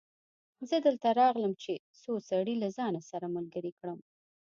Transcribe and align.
زه 0.69 0.75
دلته 0.85 1.07
راغلی 1.19 1.43
يم 1.47 1.53
چې 1.63 1.73
څو 2.01 2.11
سړي 2.29 2.55
له 2.63 2.69
ځانه 2.77 3.01
سره 3.11 3.25
ملګري 3.35 3.71
کړم. 3.79 3.99